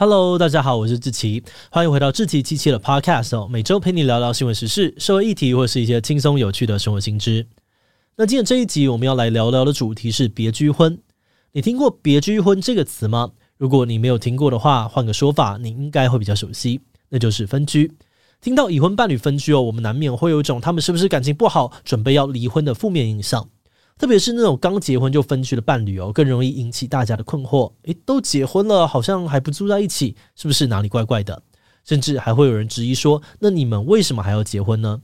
[0.00, 1.42] Hello，大家好，我是志奇，
[1.72, 7.44] 欢迎回到志奇七七的 Podcast 哦，每周陪你聊聊新闻时事、社会议题，或是一些轻松有趣的生活新知。
[8.14, 10.96] 那今天这一集我们要来聊聊的主题是别居婚。
[11.50, 13.32] 你听过别居婚这个词吗？
[13.56, 17.90] 如果你没有听过的话，换个说法，你应该会比较熟悉，那就是分居。
[18.40, 23.48] 听到已婚伴侣分居哦，我们难免会有一种他们是不是感情不好，准备要离婚的负面印象。
[23.98, 27.72] 特别是那种刚结婚就分居的伴侣哦，更容易引起大家的困惑。
[27.82, 31.42] 诶，都结婚了，好像还不住在一起，是不是哪里怪怪的？
[31.84, 35.00] 甚至还会有人质疑说，那你们为什么还要结婚呢？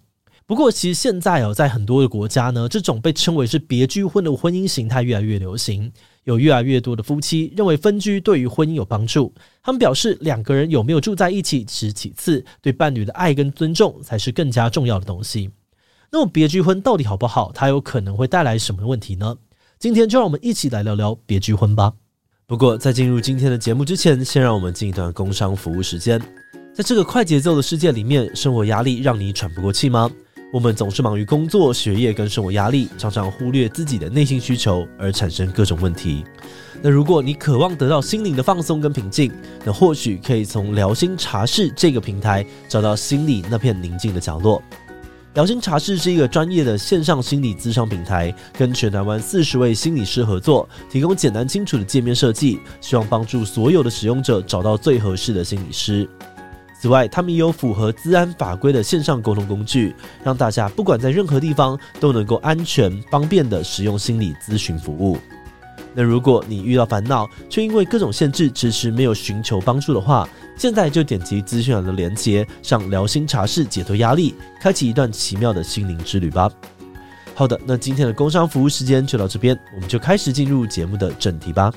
[0.46, 5.90] 不过，其实现在哦，在很多的国家呢，这种被称为是别居婚的婚姻形态越来越流行。
[6.24, 9.34] 有越来越多的夫妻认为分居对于婚姻有帮助。
[9.62, 15.50] 他们表示，两个人有没有住在一起是其次，对伴侣的爱跟尊重才是更加重要的东西。
[16.14, 17.50] 那么别居婚到底好不好？
[17.52, 19.36] 它有可能会带来什么问题呢？
[19.80, 21.92] 今天就让我们一起来聊聊别居婚吧。
[22.46, 26.22] 不过在进入今天的节目之前，先让我们进一段工商服务时间。
[26.72, 30.08] 在这个快节奏的世界里面，生活压力让你喘不过气吗？
[30.52, 36.22] 我们总是忙于工作、学业跟生活压力，常常忽略自己的内心需求，而产生各种问题。
[36.80, 39.32] 那如果你渴望得到心灵的放松跟平静，
[39.64, 44.62] 那或许可以从聊心茶室这个平台找到心里那片宁静的角落。
[45.34, 56.08] 疗心茶室是一个专业的线上心理咨商平台，跟全台湾四十位心理师合作，提供简单清楚的界面设计，希望帮助所有的使用者找到最合适的心理师。
[56.80, 65.18] 此外，他们也有符合资安法规的线上沟通工具，让大家不管在任何地方都能够安全方便的使用心理咨询服务。
[65.94, 70.28] 那如果你遇到烦恼，却因为各种限制迟迟没有寻求帮助的话，
[70.58, 76.50] 现在就点击资讯栏的链接，上聊心茶室解脱压力，开启一段奇妙的心灵之旅吧。
[77.34, 81.72] 好的，那今天的工商服务时间就到这边，我们就开始进入节目的正题吧。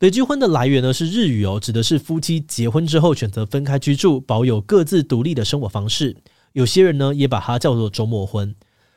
[0.00, 6.16] 北居婚的来源呢是日语哦，指的是夫妻结婚之后选择分开居住，保有各自独立的生活方式。
[6.52, 8.54] 有些人呢也把它叫做周末婚。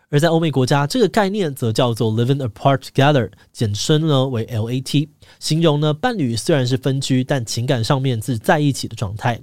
[0.09, 9.41] 而在欧美国家，这个概念则叫做 living apart together，简称呢为 LAT，形容呢伴侣虽然是分居，但情感上面是在一起的状态。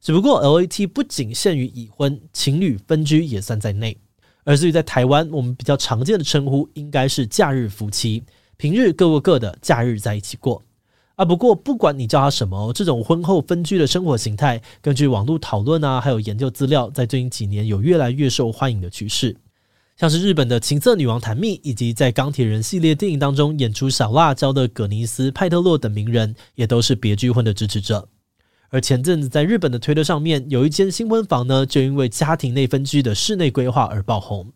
[0.00, 3.96] 只不过 LAT 不仅限于已婚情侣分居也算在内，
[4.42, 8.24] 而至于在台湾，我们比较常见的称呼应该是假日夫妻，
[8.56, 10.60] 平日各过各的，假日在一起过。
[11.16, 19.34] 啊，不过不管你叫他什么，这种婚后分居的生活形态，根据网络讨论啊，还有研究资料，在最近几年有越来越受欢迎的趋势。
[19.96, 28.06] 像是日本的情色女王谭蜜，以及在钢铁人系列电影当中演出小辣椒的葛尼斯派特洛等名人，也都是别居婚的支持者。
[28.68, 34.52] 而前阵子在日本的推特上面，有一间新婚房呢，就因为家庭内分居的室内规划而爆红。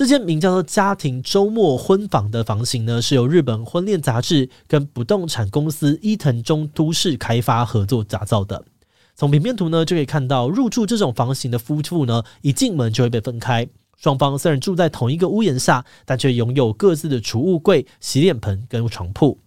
[0.00, 8.64] 这间名叫做“家庭周末婚房”的房型呢，是由日本婚恋杂志跟不动产公司伊藤中都市开发合作打造的。
[9.14, 13.68] 从平面图呢就可以看到，入住这种房型的夫妇呢，一进门就会被分开。
[13.98, 19.38] 双方虽然住在同一个屋檐下，但却拥有各自的储物柜、洗脸盆跟床铺。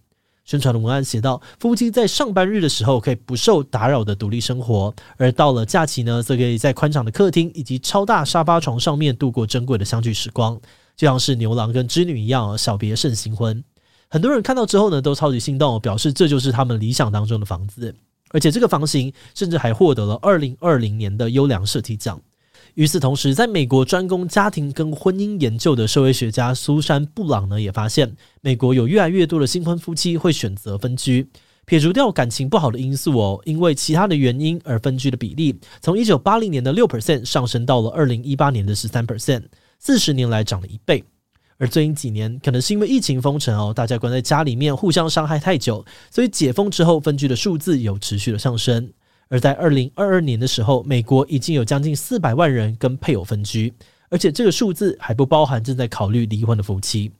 [0.44, 10.60] 宣传的文案写道：夫妻在上班日的时候可以不受打扰的独立生活，而到了假期呢，则可以在宽敞的客厅以及超大沙发床上面度过珍贵的相聚时光，
[10.94, 13.64] 就像是牛郎跟织女一样，小别胜新婚。
[14.10, 17.94] 很多人看到之后呢，都超级心动，表示这就是他们理想当中的房子，
[18.30, 22.20] 而且这个房型甚至还获得了二零二零年的优良设计奖。
[22.74, 31.28] 与此同时，在美国专攻家庭跟婚姻研究的社会学家苏珊·布朗呢，也发现美国有越来越多的新婚夫妻会选择分居，
[31.66, 39.44] 撇除掉感情不好的因素哦，因为其他的原因而分居的比例，从一九八零年的六 percent 上升到了二零一八年的十三 percent，
[39.78, 41.04] 四十年来涨了一倍。
[41.58, 48.90] 而最近几年，可能是因为疫情封城哦，大家关在家里面互相伤害太久，所以解封之后分居的数字有持续的上升。
[49.34, 53.74] 而在二零二二年的时候，美国已经有将近四百万人跟配偶分居，
[54.08, 57.10] 而且这个数字还不包含正在考虑离婚的夫妻。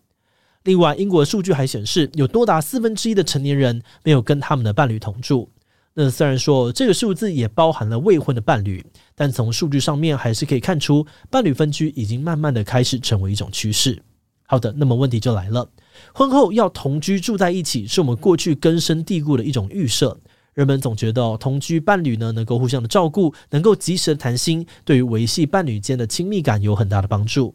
[0.62, 5.50] 另外，英国数据还显示，有多达四分之一的成年人没有跟他们的伴侣同住。
[5.92, 14.00] 那虽然说这个数字也包含了未婚的伴侣，但从数据上面还是可以看出，伴侣分居已经慢慢的开始成为一种趋势。
[14.46, 15.68] 好的，那么问题就来了，
[16.12, 20.16] 婚后要同居住在一起，是我们过去根深蒂固的一种预设。
[20.54, 27.54] 人们总觉得同居伴侣呢，能够互相的照顾，能够及时的谈心，对于维系伴侣间的亲密感有很大的帮助。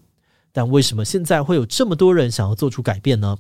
[0.52, 3.38] 但为什么现在会有这么多人想要做出改变呢？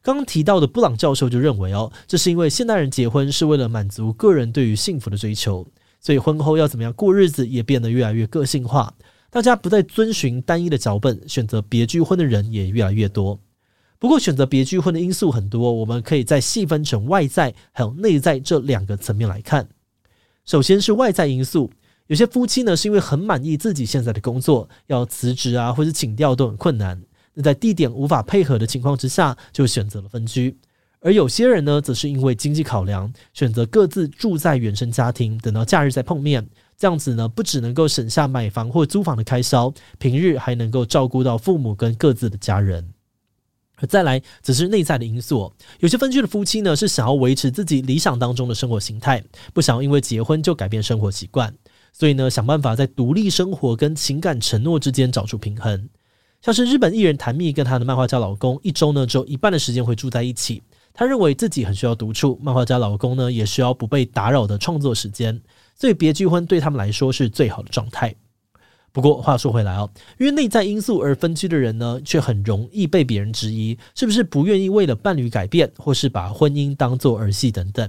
[0.00, 5.66] 刚刚提到的布朗教授就认为哦，这是因为现代人结婚是为了满足个人对于幸福的追求，
[6.00, 8.94] 所以婚后要怎么样过日子也变得越来越个性化。
[9.28, 13.38] 大家不再遵循单一的脚本，选择别居婚的人也越来越多。
[14.00, 19.68] 不过，选择别居婚的因素很多，我们可以再细分成外在还有内在这两个层面来看。
[20.44, 21.70] 首先是外在因素，
[22.06, 27.02] 有些夫妻呢是因为很满意自己现在的工作，要辞职啊或者请调都很困难。
[27.34, 30.56] 那在地点无法配合的情况之下，就选择了分居。
[31.00, 36.48] 而有些人呢，则是因为经济考量，选择各自住在原生家庭，等到假日再碰面。
[36.76, 42.92] 这样子呢，不只能够省下买房或租房的开销，平日还能够照顾到父母跟各自的家人。
[43.86, 45.52] 再来，则是内在的因素。
[45.80, 49.22] 有些分居的夫妻呢，是想要维持自己理想当中的生活形态，
[49.52, 51.54] 不想因为结婚就改变生活习惯，
[51.92, 55.88] 所以呢，想办法在独立生活跟情感承诺之间找出平衡。
[56.40, 60.62] 像是日本艺人谭蜜跟她的漫画家老公，一周呢只有一半的时间会住在一起。
[60.92, 65.40] 她认为自己很需要独处，漫画家老公呢也需要不被打扰的创作时间。
[65.74, 68.14] 所以别居婚对他们来说是最好的状态。
[68.98, 77.88] 不过话说回来哦，因为内在因素而分居的人呢，却很容易被别人质疑，是不是不愿意为了伴侣改变，或是把婚姻当作儿戏等等。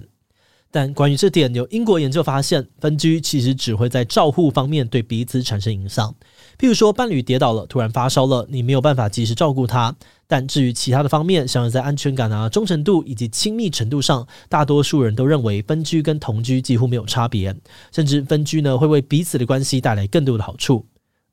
[0.70, 6.14] 但关于这点，有英国研究发现，分居其实只会在照护方面对彼此产生影响。
[6.60, 9.96] 譬如说，伴侣跌倒了，突然发烧了，你没有办法及时照顾他。
[10.28, 17.56] 但至于其他的方面，像是在安全感啊、忠诚度以及亲密程度上，大多数人都认为分居跟同居几乎没有差别，
[17.92, 20.86] 甚至分居呢会为彼此的关系带来更多的好处。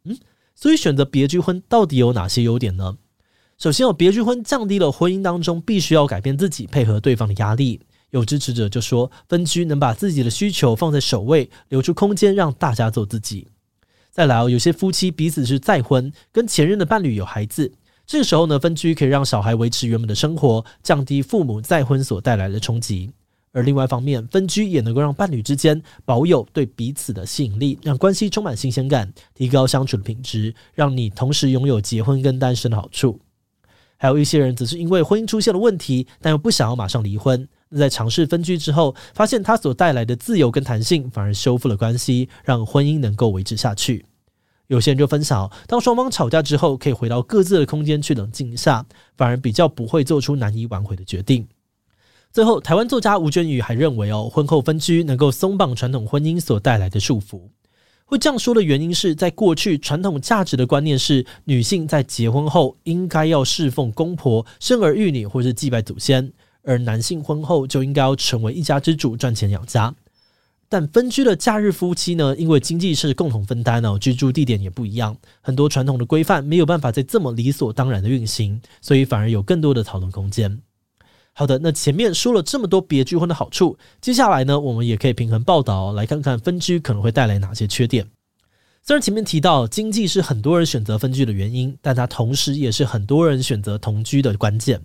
[0.07, 0.19] 嗯，
[0.55, 2.97] 所以选择别居婚到底有哪些优点呢？
[3.59, 7.81] 首先，有别居婚降低了婚姻当中必须要改变自己配合对方的压力。
[8.11, 13.49] 有支持者就说，分居能把自己的需求放在首位，留出空间让大家做自己。
[14.11, 17.73] 再来哦，有些夫妻彼此是再婚，跟前任的伴侣有孩子。
[18.07, 23.11] 这个时候呢，分居可以让小孩维持原本的生活，降低父母再婚所带来的冲击。
[23.57, 33.19] 而另外一方面，分居也能够让伴侣之间保有对彼此的吸引力，让关系充满新鲜感，提高相处的品质，让你同时拥有结婚跟单身的好处。
[33.97, 37.49] 还有一些人只是因为婚姻出现了问题，但又不想要马上离婚。
[37.71, 44.05] 那在尝试分居之后，发现它所带来的自由跟弹性，反而修复了关系，让婚姻能够维持下去。
[44.67, 48.85] 有些人就分享，当双方吵架之后，可以回到各自的空间去冷静一下，
[49.17, 51.49] 反而比较不会做出难以挽回的决定。
[52.37, 57.41] 最后，台湾作家吴娟宇还认为哦，婚后分居能够松绑传统婚姻所带来的束缚。
[58.05, 66.31] 会这样说的原因是在过去传统价值的观念是，女性在结婚后应该要侍奉公婆、生儿育女或是祭拜祖先，
[66.63, 69.95] 而男性婚后就应该要成为一家之主，赚钱养家。
[70.69, 80.61] 但分居的假日夫妻呢，因为经济是共同分担哦，居住地点也不一样，很多传统的规范没有办法再这么理所当然的运行，所以反而有更多的讨论空间。
[81.39, 88.07] 好的，那前面说了这么多别居婚的好处，接下来呢，我们也可以平衡报道，来看看分居可能会带来哪些缺点。
[88.83, 94.81] 虽然前面提到经济是很多人选择分居的原因，但它同时也是很多人选择同居的关键。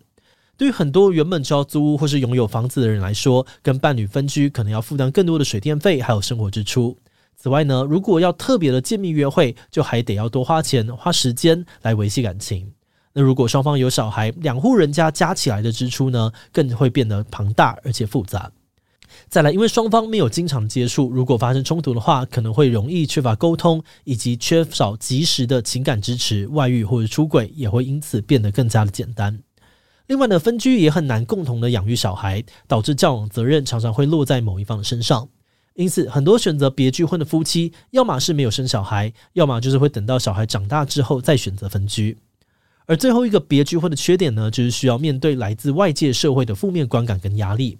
[0.57, 6.97] 对于很多原本就要租屋或是拥有房子的人来说，跟伴侣分居可能要负担更多的水电费，还有生活支出。
[7.37, 12.73] 此外呢，如果要特别的见面约会，就还得要多花钱、花时间来维系感情。
[13.13, 18.51] 那如果双方有小孩，两户人家加起来的支出呢，更会变得庞大而且复杂。
[19.27, 29.39] 再来，因为双方没有经常接触，如果发生冲突的话，可能会容易缺乏沟通，以及缺少及时的情感支持，外遇或者出轨也会因此变得更加的简单。
[30.07, 35.27] 另外呢，分居也很难共同的养育小孩，导致教养责任常常会落在某一方的身上。
[35.75, 42.17] 因此，很多选择别居婚的夫妻，要么是没有生小孩，要么就是会等到小孩长大之后再选择分居。
[42.91, 47.77] 而最后一个别居婚的缺点呢，就是需要面对来自外界社会的负面观感跟压力。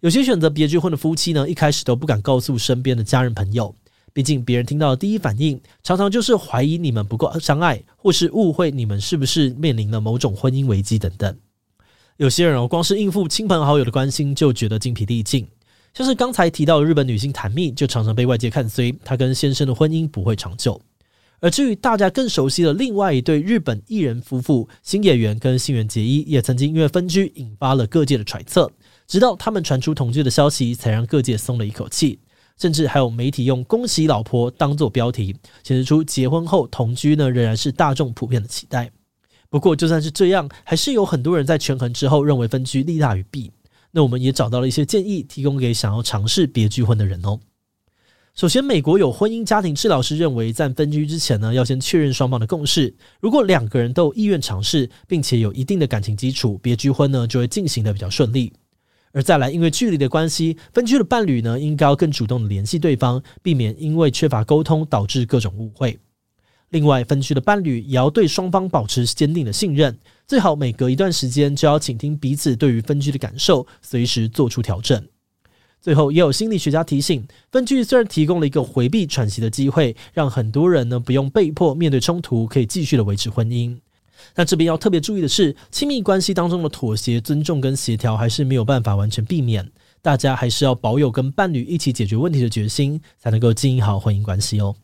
[0.00, 3.76] 有些选择别居婚的夫妻呢，一开始都不敢告诉身边的家人朋友，
[4.14, 11.36] 毕竟别人听到的第一反应，常常就是怀疑你们不够相爱，或是误会你们是不是面临了某种婚姻危机等等。
[12.16, 15.46] 有些人哦，光是应付亲朋好友的关心就觉得精疲力尽，
[15.92, 20.80] 像是刚才提到的日本女星坛蜜，就常常被外界看衰，她跟先生的婚姻不会长久。
[21.40, 28.70] 而至于大家更熟悉的另外一对日本艺人夫妇星野源跟新垣结衣，也曾经因为分居引发了各界的揣测，
[29.06, 32.18] 直到他们传出同居的消息，才让各界松了一口气。
[32.58, 38.90] 甚至还有媒体用“恭喜老婆”当做标题，显示出结婚后同居呢仍然是大众普遍的期待。
[39.50, 43.52] 不过，就算是这样，还是有很多人在权衡之后认为分居利大于弊。
[43.90, 47.38] 那我们也找到了一些建议，提供给想要尝试别居婚的人哦。
[48.36, 52.94] 首先，美国有婚姻家庭治疗师认为，在分居之前呢，要先确认双方的共识。
[53.18, 58.52] 如果两个人都有意愿尝试，并且有一定的感情基础，别居婚呢就会进行得比较顺利。
[59.12, 65.98] 而再来，因为距离的关系，分居的伴侣呢应该要更主动的联系对方，避免因为缺乏沟通导致各种误会。
[66.68, 75.02] 另外，分居的伴侣也要对双方保持坚定的信任，最好每隔一段时间就要倾听彼此对于分居的感受，随时做出调整。
[75.80, 83.78] 最后，也有心理学家提醒，分居虽然提供了一个回避喘息的机会，让很多人呢不用被迫面对冲突，可以继续的维持婚姻。
[84.34, 89.70] 那这边要特别注意的是，亲密关系当中的妥协、尊重跟协调还是没有办法完全避免，
[90.02, 94.74] 大家还是要保有跟伴侣一起解决问题的决心，才能够经营好婚姻关系哦。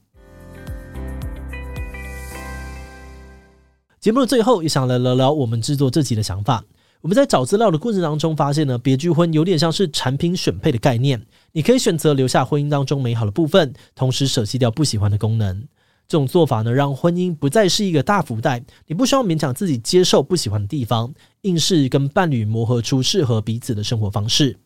[3.98, 6.64] 节目的最后，也想来聊聊我们制作这集的想法。
[7.02, 15.66] 我们在找资料的过程当中，发现呢，别具婚有点像是产品选配的概念，你可以选择留下婚姻当中美好的部分，同时舍弃掉不喜欢的功能。
[16.06, 24.56] 这种做法呢，让婚姻不再是一个大福袋，你不需要勉强自己接受不喜欢的地方，硬是跟伴侣磨合出适合彼此的生活方式。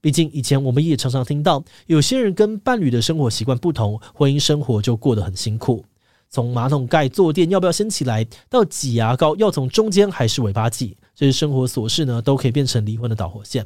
[0.00, 5.84] 毕竟以前我们也常常听到，有些人跟伴侣的生活习惯不同，婚姻生活就过得很辛苦。
[6.34, 13.64] 从马桶盖坐垫要不要掀起来，到挤牙膏要从中间还是尾巴挤，这些生活琐事呢，都可以变成离婚的导火线。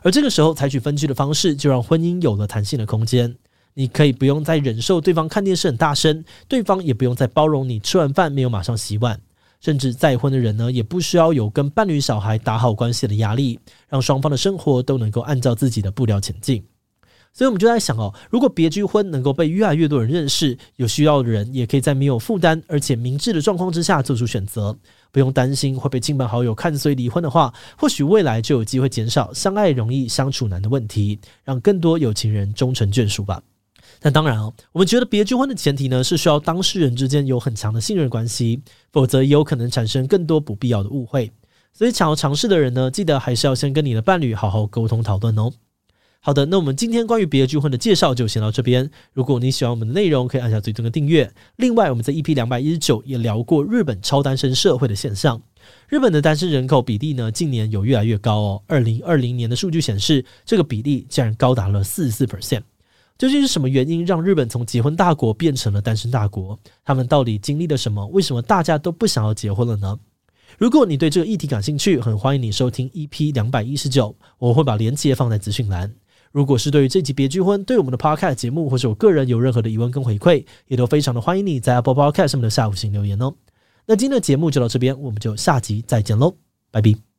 [0.00, 3.36] 而这个时候采取分居的方式，就让婚姻有了弹性的空间。
[3.74, 9.20] 你可以不用再忍受对方看电视很大声，对方也不用再包容你吃完饭没有马上洗碗，
[9.60, 16.64] 甚至再婚的人呢，也不需要有跟伴侣、小孩打好关系的压力，让双方的生活都能够按照自己的步调前进。
[17.36, 24.74] 所以，我们就在想哦，如果别居婚能够被越来越多人认识，有需要的人也可以在没有负担而且明智的状况之下做出选择，
[25.12, 33.42] 不用担心会被亲朋好友看衰离婚的话，或许未来就有机会减少相爱容易相处难的问题，让更多有情人终成眷属吧。
[34.00, 41.30] 那当然哦，我们觉得别居婚的前提呢，是需要当事人之间有很强的信任关系，否则也有可能产生更多不必要的误会。
[41.74, 45.52] 所以，想要尝试的人呢，记得还是要先跟你的伴侣好好沟通讨论哦。
[46.20, 48.90] 好的，那我们今天关于别居婚的介绍就先到这边。
[49.12, 51.32] 如果你喜欢我们的内容，可以按下最终的订阅。
[51.54, 55.40] 另外，我们在 EP 两百一十九也聊过日本超单身社会的现象。
[55.88, 58.62] 日本的单身人口比例呢，近年有越来越高哦。
[58.66, 62.62] 二零二零年的数据显示，这个比例竟然高达了四十四 percent。
[63.16, 66.58] 究竟是什么原因让日本从结婚大国变成了单身大国？
[66.84, 68.04] 他们到底经历了什么？
[68.08, 69.98] 为什么大家都不想要结婚了呢？
[70.58, 75.94] 如果你对这个议题感兴趣，很欢迎你收听 EP 两百一十九，我会把链接放在资讯栏。
[76.36, 83.32] 如果是对于这集别具婚，对我们的 Podcast 节目或者我个人有任何的疑问跟回馈，也都非常的欢迎你在 Apple Podcast 上面的下午星留言哦。
[83.86, 86.36] 那今天的节目就到这边，我们就下集再见喽，
[86.70, 87.15] 拜拜。